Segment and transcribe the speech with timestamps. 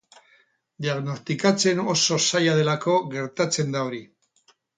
[0.85, 4.03] Diagnostikatzen oso zaila delako gertatzen da hori.